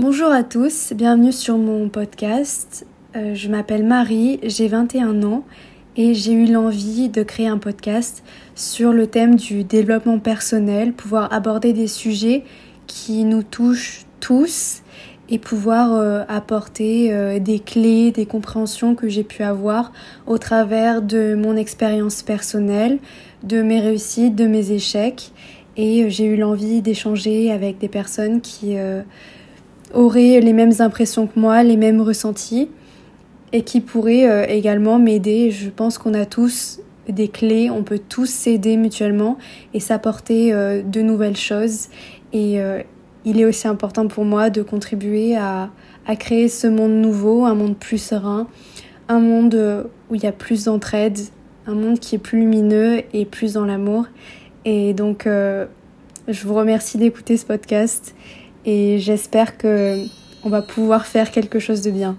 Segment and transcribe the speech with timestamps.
[0.00, 2.86] Bonjour à tous, bienvenue sur mon podcast.
[3.16, 5.42] Euh, je m'appelle Marie, j'ai 21 ans
[5.96, 8.22] et j'ai eu l'envie de créer un podcast
[8.54, 12.44] sur le thème du développement personnel, pouvoir aborder des sujets
[12.86, 14.82] qui nous touchent tous
[15.30, 19.90] et pouvoir euh, apporter euh, des clés, des compréhensions que j'ai pu avoir
[20.28, 23.00] au travers de mon expérience personnelle,
[23.42, 25.32] de mes réussites, de mes échecs.
[25.76, 28.76] Et j'ai eu l'envie d'échanger avec des personnes qui
[29.94, 32.68] auraient les mêmes impressions que moi, les mêmes ressentis
[33.52, 35.50] et qui pourraient également m'aider.
[35.50, 39.38] Je pense qu'on a tous des clés, on peut tous s'aider mutuellement
[39.72, 41.88] et s'apporter de nouvelles choses.
[42.34, 42.60] Et,
[43.24, 45.70] il est aussi important pour moi de contribuer à,
[46.18, 48.46] créer ce monde nouveau, un monde plus serein,
[49.08, 51.18] un monde où il y a plus d'entraide,
[51.66, 54.06] un monde qui est plus lumineux et plus dans l'amour.
[54.64, 55.66] Et donc, euh,
[56.26, 58.14] je vous remercie d'écouter ce podcast
[58.68, 60.04] et j'espère que
[60.44, 62.18] on va pouvoir faire quelque chose de bien.